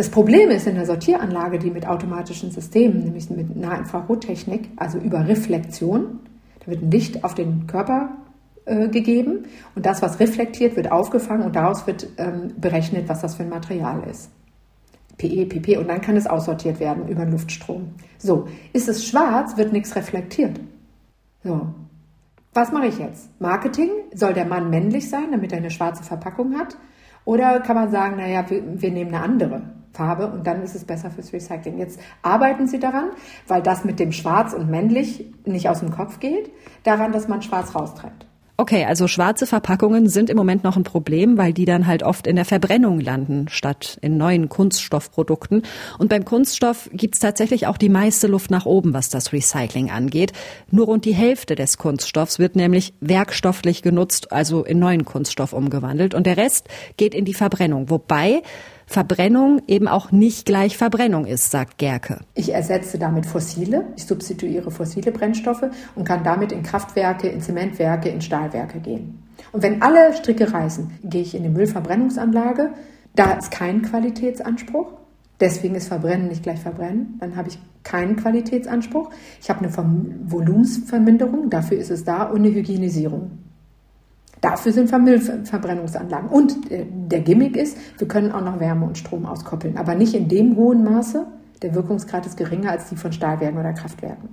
[0.00, 5.28] Das Problem ist in der Sortieranlage, die mit automatischen Systemen, nämlich mit Nahinfrarottechnik, also über
[5.28, 6.20] Reflexion,
[6.60, 8.08] da wird ein Licht auf den Körper
[8.64, 13.34] äh, gegeben und das, was reflektiert, wird aufgefangen und daraus wird ähm, berechnet, was das
[13.34, 14.30] für ein Material ist.
[15.18, 17.90] PE, PP und dann kann es aussortiert werden über den Luftstrom.
[18.16, 20.58] So, ist es schwarz, wird nichts reflektiert.
[21.44, 21.74] So,
[22.54, 23.28] was mache ich jetzt?
[23.38, 23.90] Marketing?
[24.14, 26.78] Soll der Mann männlich sein, damit er eine schwarze Verpackung hat?
[27.26, 29.62] Oder kann man sagen, naja, wir, wir nehmen eine andere?
[29.92, 31.78] Farbe und dann ist es besser fürs Recycling.
[31.78, 33.10] Jetzt arbeiten sie daran,
[33.48, 36.50] weil das mit dem Schwarz und männlich nicht aus dem Kopf geht,
[36.84, 38.26] daran, dass man Schwarz raustrennt.
[38.60, 42.26] Okay, also schwarze Verpackungen sind im Moment noch ein Problem, weil die dann halt oft
[42.26, 45.62] in der Verbrennung landen, statt in neuen Kunststoffprodukten.
[45.96, 50.34] Und beim Kunststoff gibt's tatsächlich auch die meiste Luft nach oben, was das Recycling angeht.
[50.70, 56.12] Nur rund die Hälfte des Kunststoffs wird nämlich werkstofflich genutzt, also in neuen Kunststoff umgewandelt.
[56.12, 57.88] Und der Rest geht in die Verbrennung.
[57.88, 58.42] Wobei
[58.90, 62.18] Verbrennung eben auch nicht gleich Verbrennung ist, sagt Gerke.
[62.34, 65.62] Ich ersetze damit fossile, ich substituiere fossile Brennstoffe
[65.94, 69.22] und kann damit in Kraftwerke, in Zementwerke, in Stahlwerke gehen.
[69.52, 72.70] Und wenn alle Stricke reißen, gehe ich in die Müllverbrennungsanlage.
[73.14, 74.88] Da ist kein Qualitätsanspruch.
[75.38, 77.16] Deswegen ist Verbrennen nicht gleich Verbrennen.
[77.20, 79.10] Dann habe ich keinen Qualitätsanspruch.
[79.40, 79.72] Ich habe eine
[80.26, 83.30] Volumensverminderung, dafür ist es da, und eine Hygienisierung.
[84.40, 86.28] Dafür sind Müllverbrennungsanlagen.
[86.28, 90.14] Und äh, der Gimmick ist, wir können auch noch Wärme und Strom auskoppeln, aber nicht
[90.14, 91.26] in dem hohen Maße.
[91.62, 94.30] Der Wirkungsgrad ist geringer als die von Stahlwerken oder Kraftwerken.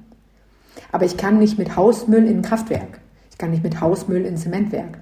[0.91, 3.01] Aber ich kann nicht mit Hausmüll in ein Kraftwerk.
[3.31, 4.99] Ich kann nicht mit Hausmüll in ein Zementwerk.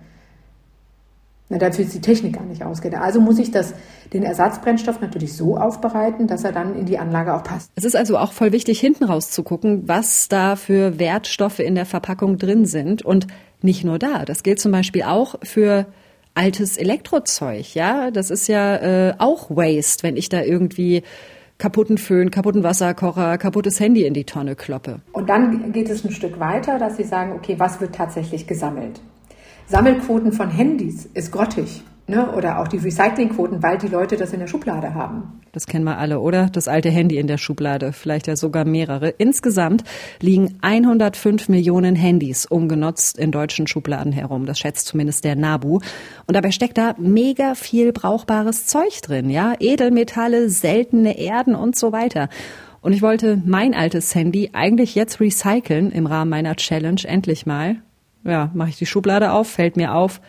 [1.47, 3.03] Na, dafür ist die Technik gar nicht ausgedacht.
[3.03, 3.75] Also muss ich das,
[4.13, 7.69] den Ersatzbrennstoff natürlich so aufbereiten, dass er dann in die Anlage auch passt.
[7.75, 12.39] Es ist also auch voll wichtig, hinten rauszugucken, was da für Wertstoffe in der Verpackung
[12.39, 13.05] drin sind.
[13.05, 13.27] Und
[13.65, 14.23] nicht nur da.
[14.23, 15.85] Das gilt zum Beispiel auch für
[16.33, 17.73] altes Elektrozeug.
[17.75, 18.75] Ja, das ist ja
[19.09, 21.03] äh, auch Waste, wenn ich da irgendwie
[21.57, 24.99] kaputten Föhn, kaputten Wasserkocher, kaputtes Handy in die Tonne kloppe.
[25.13, 29.01] Und dann geht es ein Stück weiter, dass Sie sagen, okay, was wird tatsächlich gesammelt?
[29.67, 31.81] Sammelquoten von Handys ist grottig.
[32.07, 32.31] Ne?
[32.33, 35.41] Oder auch die Recyclingquoten, weil die Leute das in der Schublade haben.
[35.53, 36.49] Das kennen wir alle, oder?
[36.51, 39.09] Das alte Handy in der Schublade, vielleicht ja sogar mehrere.
[39.09, 39.83] Insgesamt
[40.19, 44.45] liegen 105 Millionen Handys ungenutzt in deutschen Schubladen herum.
[44.45, 45.79] Das schätzt zumindest der NABU.
[46.27, 49.55] Und dabei steckt da mega viel brauchbares Zeug drin, ja?
[49.59, 52.29] Edelmetalle, seltene Erden und so weiter.
[52.81, 57.77] Und ich wollte mein altes Handy eigentlich jetzt recyceln im Rahmen meiner Challenge endlich mal
[58.25, 60.19] ja, mache ich die Schublade auf, fällt mir auf,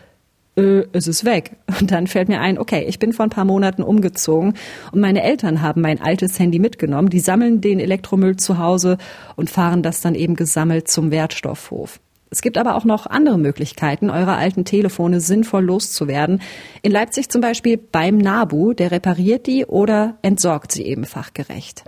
[0.57, 1.55] äh, es ist weg.
[1.79, 4.55] Und dann fällt mir ein, okay, ich bin vor ein paar Monaten umgezogen
[4.91, 7.09] und meine Eltern haben mein altes Handy mitgenommen.
[7.09, 8.97] Die sammeln den Elektromüll zu Hause
[9.35, 11.99] und fahren das dann eben gesammelt zum Wertstoffhof.
[12.29, 16.41] Es gibt aber auch noch andere Möglichkeiten, eure alten Telefone sinnvoll loszuwerden.
[16.81, 21.85] In Leipzig zum Beispiel beim NABU, der repariert die oder entsorgt sie eben fachgerecht.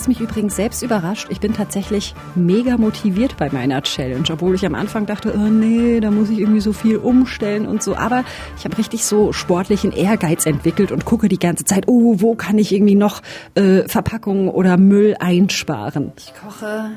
[0.00, 4.64] Was mich übrigens selbst überrascht, ich bin tatsächlich mega motiviert bei meiner Challenge, obwohl ich
[4.64, 7.96] am Anfang dachte, oh nee, da muss ich irgendwie so viel umstellen und so.
[7.96, 8.24] Aber
[8.56, 12.56] ich habe richtig so sportlichen Ehrgeiz entwickelt und gucke die ganze Zeit, oh, wo kann
[12.56, 13.20] ich irgendwie noch
[13.56, 16.12] äh, Verpackungen oder Müll einsparen.
[16.16, 16.92] Ich koche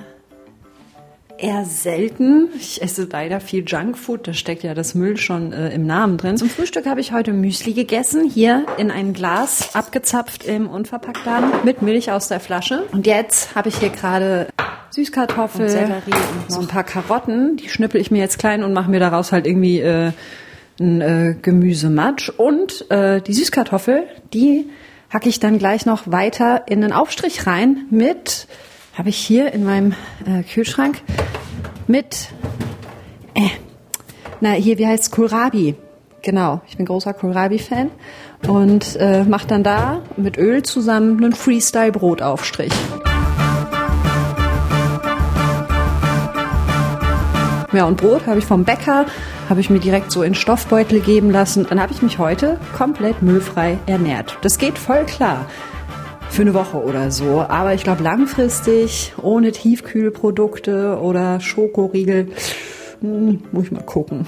[1.43, 2.49] eher selten.
[2.55, 6.37] Ich esse leider viel Junkfood, da steckt ja das Müll schon äh, im Namen drin.
[6.37, 11.81] Zum Frühstück habe ich heute Müsli gegessen, hier in ein Glas, abgezapft im Unverpacktladen, mit
[11.81, 12.83] Milch aus der Flasche.
[12.93, 14.47] Und jetzt habe ich hier gerade
[14.91, 17.57] Süßkartoffel, und Sellerie und so ein paar Karotten.
[17.57, 20.11] Die schnippel ich mir jetzt klein und mache mir daraus halt irgendwie äh,
[20.79, 22.29] ein äh, Gemüsematsch.
[22.29, 24.03] Und äh, die Süßkartoffel,
[24.33, 24.69] die
[25.09, 28.47] hacke ich dann gleich noch weiter in einen Aufstrich rein mit
[28.93, 29.93] habe ich hier in meinem
[30.25, 31.01] äh, Kühlschrank
[31.87, 32.29] mit,
[33.33, 33.49] äh,
[34.39, 35.75] na hier, wie heißt Kohlrabi?
[36.21, 37.89] Genau, ich bin großer Kohlrabi-Fan
[38.47, 42.71] und äh, mache dann da mit Öl zusammen einen Freestyle-Brotaufstrich.
[47.73, 49.07] Ja, und Brot habe ich vom Bäcker,
[49.49, 51.65] habe ich mir direkt so in Stoffbeutel geben lassen.
[51.67, 54.37] Dann habe ich mich heute komplett müllfrei ernährt.
[54.43, 55.47] Das geht voll klar
[56.33, 57.41] für eine Woche oder so.
[57.41, 62.29] Aber ich glaube langfristig ohne Tiefkühlprodukte oder Schokoriegel
[63.01, 64.25] hm, muss ich mal gucken.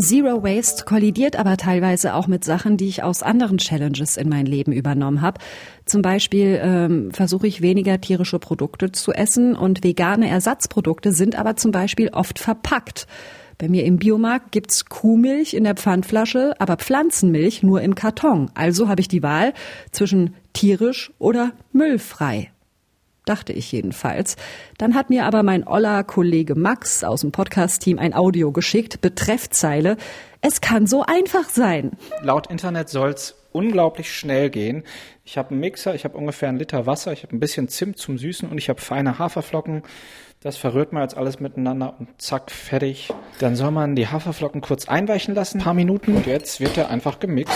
[0.00, 4.46] Zero Waste kollidiert aber teilweise auch mit Sachen, die ich aus anderen Challenges in mein
[4.46, 5.38] Leben übernommen habe.
[5.84, 11.54] Zum Beispiel ähm, versuche ich weniger tierische Produkte zu essen und vegane Ersatzprodukte sind aber
[11.54, 13.06] zum Beispiel oft verpackt.
[13.58, 18.50] Bei mir im Biomarkt gibt's Kuhmilch in der Pfandflasche, aber Pflanzenmilch nur im Karton.
[18.54, 19.52] Also habe ich die Wahl
[19.92, 22.50] zwischen tierisch oder müllfrei.
[23.24, 24.36] Dachte ich jedenfalls.
[24.78, 29.96] Dann hat mir aber mein Oller Kollege Max aus dem Podcast-Team ein Audio geschickt, Betreffzeile.
[30.40, 31.92] Es kann so einfach sein.
[32.22, 34.84] Laut Internet soll's unglaublich schnell gehen.
[35.24, 37.98] Ich habe einen Mixer, ich habe ungefähr einen Liter Wasser, ich habe ein bisschen Zimt
[37.98, 39.82] zum Süßen und ich habe feine Haferflocken.
[40.40, 43.12] Das verrührt man jetzt alles miteinander und zack, fertig.
[43.40, 46.16] Dann soll man die Haferflocken kurz einweichen lassen, ein paar Minuten.
[46.16, 47.54] Und jetzt wird er einfach gemixt.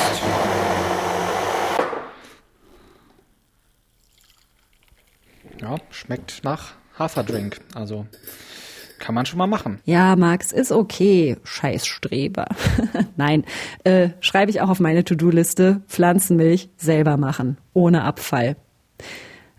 [5.65, 7.59] Ja, schmeckt nach Haferdrink.
[7.75, 8.07] Also
[8.99, 9.81] kann man schon mal machen.
[9.87, 11.39] Ja, Max, ist okay.
[11.43, 12.45] Scheißstreber.
[13.17, 13.45] Nein,
[13.85, 15.81] äh, schreibe ich auch auf meine To-Do-Liste.
[15.89, 17.57] Pflanzenmilch selber machen.
[17.73, 18.57] Ohne Abfall.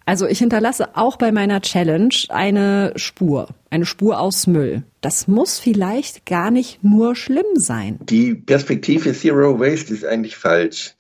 [0.06, 4.84] Also ich hinterlasse auch bei meiner Challenge eine Spur, eine Spur aus Müll.
[5.02, 7.98] Das muss vielleicht gar nicht nur schlimm sein.
[8.04, 10.94] Die Perspektive Zero Waste ist eigentlich falsch,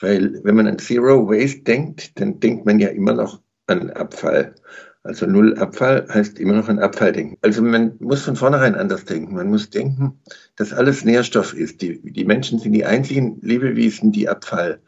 [0.00, 3.40] weil wenn man an Zero Waste denkt, dann denkt man ja immer noch
[3.70, 4.54] an Abfall.
[5.02, 7.38] Also Null Abfall heißt immer noch an Abfall denken.
[7.40, 9.34] Also man muss von vornherein anders denken.
[9.34, 10.20] Man muss denken,
[10.56, 11.80] dass alles Nährstoff ist.
[11.80, 14.80] Die, die Menschen sind die einzigen Lebewesen, die Abfall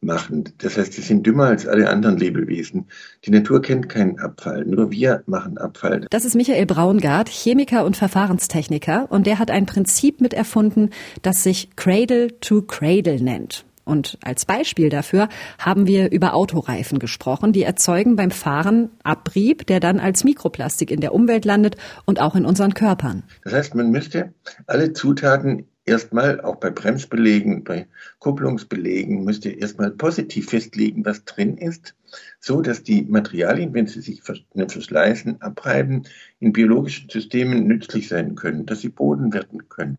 [0.00, 0.44] machen.
[0.58, 2.86] Das heißt, sie sind dümmer als alle anderen Lebewesen.
[3.24, 6.06] Die Natur kennt keinen Abfall, nur wir machen Abfall.
[6.10, 10.90] Das ist Michael Braungart, Chemiker und Verfahrenstechniker, und der hat ein Prinzip miterfunden,
[11.22, 13.64] das sich Cradle to Cradle nennt.
[13.86, 17.52] Und als Beispiel dafür haben wir über Autoreifen gesprochen.
[17.52, 22.34] Die erzeugen beim Fahren Abrieb, der dann als Mikroplastik in der Umwelt landet und auch
[22.34, 23.22] in unseren Körpern.
[23.44, 24.34] Das heißt, man müsste
[24.66, 27.86] alle Zutaten erstmal auch bei Bremsbelegen, bei
[28.18, 31.94] Kupplungsbelegen müsste erstmal positiv festlegen, was drin ist,
[32.40, 36.02] so dass die Materialien, wenn sie sich verschleißen, abreiben,
[36.40, 39.96] in biologischen Systemen nützlich sein können, dass sie Boden werden können.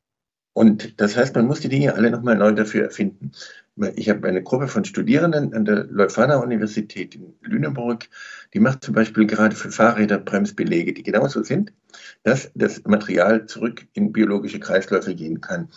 [0.53, 3.31] Und das heißt, man muss die Dinge alle nochmal neu dafür erfinden.
[3.95, 8.09] Ich habe eine Gruppe von Studierenden an der Leuphana-Universität in Lüneburg,
[8.53, 11.73] die macht zum Beispiel gerade für Fahrräder Bremsbelege, die genauso sind,
[12.23, 15.69] dass das Material zurück in biologische Kreisläufe gehen kann.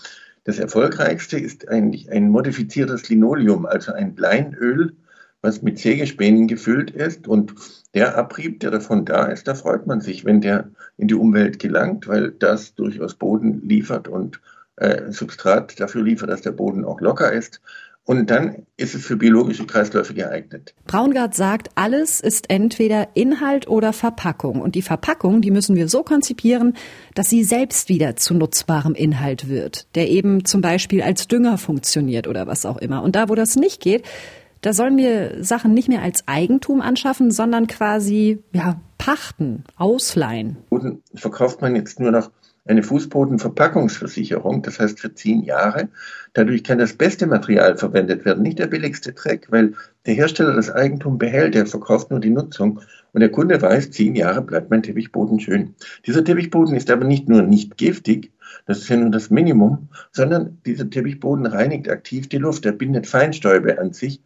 [0.44, 4.96] Das erfolgreichste ist eigentlich ein modifiziertes Linoleum, also ein Leinöl,
[5.42, 7.54] was mit Sägespänen gefüllt ist und
[7.94, 11.58] der Abrieb, der davon da ist, da freut man sich, wenn der in die Umwelt
[11.58, 14.40] gelangt, weil das durchaus Boden liefert und
[14.76, 17.60] äh, Substrat dafür liefert, dass der Boden auch locker ist.
[18.10, 20.74] Und dann ist es für biologische Kreisläufe geeignet.
[20.88, 24.60] Braungart sagt, alles ist entweder Inhalt oder Verpackung.
[24.60, 26.74] Und die Verpackung, die müssen wir so konzipieren,
[27.14, 32.26] dass sie selbst wieder zu nutzbarem Inhalt wird, der eben zum Beispiel als Dünger funktioniert
[32.26, 33.04] oder was auch immer.
[33.04, 34.02] Und da, wo das nicht geht,
[34.60, 40.56] da sollen wir Sachen nicht mehr als Eigentum anschaffen, sondern quasi, ja, pachten, ausleihen.
[40.68, 42.32] Boden verkauft man jetzt nur noch
[42.66, 45.88] eine Fußbodenverpackungsversicherung, das heißt für zehn Jahre.
[46.34, 49.74] Dadurch kann das beste Material verwendet werden, nicht der billigste Dreck, weil
[50.06, 52.80] der Hersteller das Eigentum behält, der verkauft nur die Nutzung
[53.12, 55.74] und der Kunde weiß, zehn Jahre bleibt mein Teppichboden schön.
[56.06, 58.32] Dieser Teppichboden ist aber nicht nur nicht giftig,
[58.66, 63.06] das ist ja nur das Minimum, sondern dieser Teppichboden reinigt aktiv die Luft, er bindet
[63.06, 64.20] Feinstäube an sich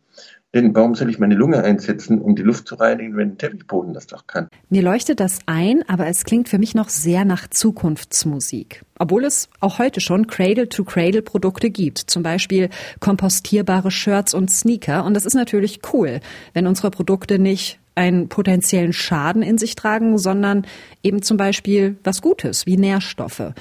[0.54, 3.92] denn warum soll ich meine Lunge einsetzen, um die Luft zu reinigen, wenn ein Teppichboden
[3.92, 4.48] das doch kann?
[4.70, 8.82] Mir leuchtet das ein, aber es klingt für mich noch sehr nach Zukunftsmusik.
[8.98, 11.98] Obwohl es auch heute schon Cradle-to-Cradle-Produkte gibt.
[11.98, 15.04] Zum Beispiel kompostierbare Shirts und Sneaker.
[15.04, 16.20] Und das ist natürlich cool,
[16.52, 20.66] wenn unsere Produkte nicht einen potenziellen Schaden in sich tragen, sondern
[21.02, 23.52] eben zum Beispiel was Gutes wie Nährstoffe.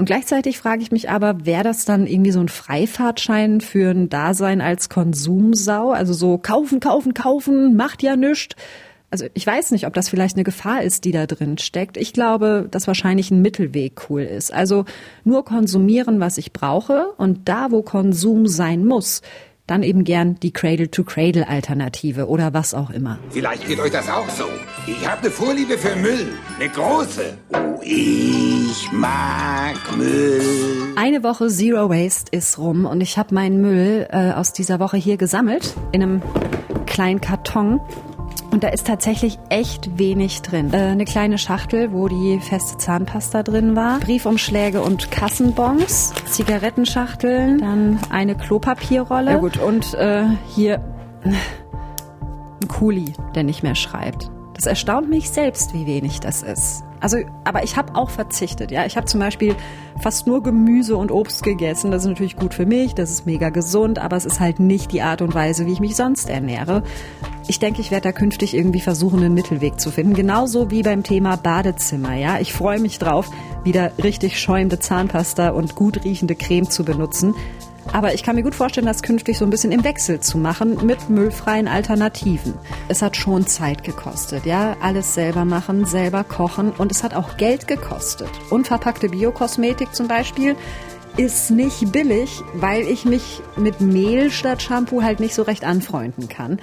[0.00, 4.08] Und gleichzeitig frage ich mich aber, wäre das dann irgendwie so ein Freifahrtschein für ein
[4.08, 5.90] Dasein als Konsumsau?
[5.90, 8.56] Also so kaufen, kaufen, kaufen, macht ja nichts.
[9.10, 11.98] Also ich weiß nicht, ob das vielleicht eine Gefahr ist, die da drin steckt.
[11.98, 14.54] Ich glaube, dass wahrscheinlich ein Mittelweg cool ist.
[14.54, 14.86] Also
[15.24, 19.20] nur konsumieren, was ich brauche und da, wo Konsum sein muss,
[19.70, 23.18] dann eben gern die Cradle-to-Cradle-Alternative oder was auch immer.
[23.30, 24.44] Vielleicht geht euch das auch so.
[24.86, 26.26] Ich habe eine Vorliebe für Müll.
[26.58, 27.38] Eine große.
[27.52, 30.42] Oh, ich mag Müll.
[30.96, 34.96] Eine Woche Zero Waste ist rum und ich habe meinen Müll äh, aus dieser Woche
[34.96, 36.22] hier gesammelt in einem
[36.86, 37.80] kleinen Karton
[38.50, 40.72] und da ist tatsächlich echt wenig drin.
[40.72, 47.98] Äh, eine kleine Schachtel, wo die feste Zahnpasta drin war, Briefumschläge und Kassenbons, Zigarettenschachteln, dann
[48.10, 49.32] eine Klopapierrolle.
[49.32, 50.82] Ja gut, und äh, hier
[51.24, 54.30] ein Kuli, der nicht mehr schreibt.
[54.54, 56.84] Das erstaunt mich selbst, wie wenig das ist.
[57.00, 58.70] Also, aber ich habe auch verzichtet.
[58.70, 59.56] Ja, ich habe zum Beispiel
[60.00, 61.90] fast nur Gemüse und Obst gegessen.
[61.90, 64.92] Das ist natürlich gut für mich, das ist mega gesund, aber es ist halt nicht
[64.92, 66.82] die Art und Weise, wie ich mich sonst ernähre.
[67.48, 70.14] Ich denke, ich werde da künftig irgendwie versuchen, einen Mittelweg zu finden.
[70.14, 72.14] Genauso wie beim Thema Badezimmer.
[72.14, 73.28] Ja, ich freue mich drauf,
[73.64, 77.34] wieder richtig schäumende Zahnpasta und gut riechende Creme zu benutzen.
[77.92, 80.86] Aber ich kann mir gut vorstellen, das künftig so ein bisschen im Wechsel zu machen
[80.86, 82.54] mit müllfreien Alternativen.
[82.88, 87.36] Es hat schon Zeit gekostet, ja, alles selber machen, selber kochen und es hat auch
[87.36, 88.30] Geld gekostet.
[88.50, 90.56] Unverpackte Biokosmetik zum Beispiel
[91.16, 96.28] ist nicht billig, weil ich mich mit Mehl statt Shampoo halt nicht so recht anfreunden
[96.28, 96.60] kann.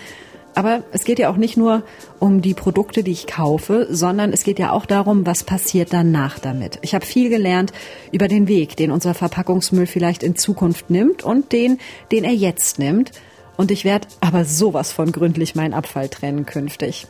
[0.58, 1.84] Aber es geht ja auch nicht nur
[2.18, 6.40] um die Produkte, die ich kaufe, sondern es geht ja auch darum, was passiert danach
[6.40, 6.80] damit.
[6.82, 7.74] Ich habe viel gelernt
[8.12, 11.78] über den Weg, den unser Verpackungsmüll vielleicht in Zukunft nimmt und den,
[12.12, 13.12] den er jetzt nimmt.
[13.56, 17.06] Und ich werde aber sowas von gründlich meinen Abfall trennen künftig.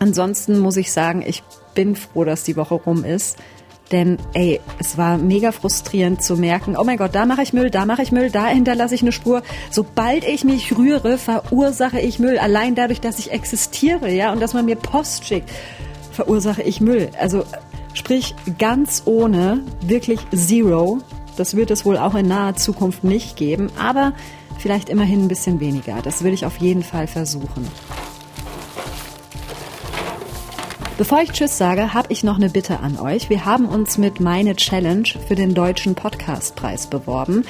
[0.00, 1.44] Ansonsten muss ich sagen, ich
[1.76, 3.38] bin froh, dass die Woche rum ist.
[3.92, 7.70] Denn ey, es war mega frustrierend zu merken, oh mein Gott, da mache ich Müll,
[7.70, 9.42] da mache ich Müll, da hinterlasse ich eine Spur.
[9.70, 12.38] Sobald ich mich rühre, verursache ich Müll.
[12.38, 15.50] Allein dadurch, dass ich existiere, ja, und dass man mir Post schickt,
[16.10, 17.10] verursache ich Müll.
[17.20, 17.44] Also
[17.94, 20.98] sprich, ganz ohne, wirklich zero.
[21.36, 24.14] Das wird es wohl auch in naher Zukunft nicht geben, aber
[24.58, 26.00] vielleicht immerhin ein bisschen weniger.
[26.02, 27.68] Das will ich auf jeden Fall versuchen.
[30.98, 33.28] Bevor ich Tschüss sage, habe ich noch eine Bitte an euch.
[33.28, 37.44] Wir haben uns mit Meine Challenge für den Deutschen Podcastpreis beworben.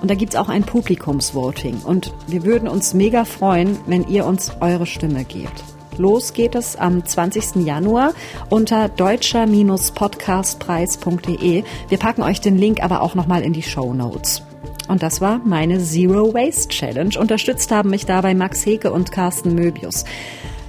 [0.00, 1.80] Und da gibt's auch ein Publikumsvoting.
[1.82, 5.64] Und wir würden uns mega freuen, wenn ihr uns eure Stimme gebt.
[5.98, 7.66] Los geht es am 20.
[7.66, 8.12] Januar
[8.50, 11.64] unter deutscher-podcastpreis.de.
[11.88, 14.44] Wir packen euch den Link aber auch nochmal in die Show Notes.
[14.86, 17.18] Und das war meine Zero Waste Challenge.
[17.18, 20.04] Unterstützt haben mich dabei Max Heke und Carsten Möbius.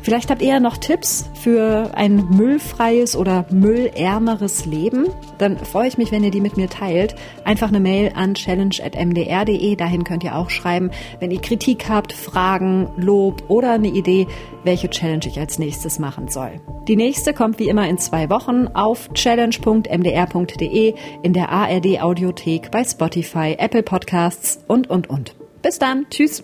[0.04, 5.08] Vielleicht habt ihr ja noch Tipps für ein müllfreies oder müllärmeres Leben.
[5.38, 7.16] Dann freue ich mich, wenn ihr die mit mir teilt.
[7.46, 9.76] Einfach eine Mail an challenge.mdr.de.
[9.78, 10.92] Dahin könnt ihr auch schreiben,
[11.22, 14.28] wenn ihr Kritik habt, Fragen, Lob oder eine Idee,
[14.66, 16.60] welche Challenge ich als nächstes machen soll.
[16.90, 22.84] Die nächste kommt wie immer in zwei Wochen auf challenge.mdr.de, in der ARD Audiothek, bei
[22.84, 25.34] Spotify, Apple Podcasts und, und, und.
[25.62, 26.08] Bis dann.
[26.10, 26.44] Tschüss.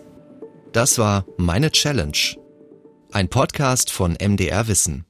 [0.71, 2.39] Das war meine Challenge
[3.11, 5.08] ein Podcast von MDR Wissen.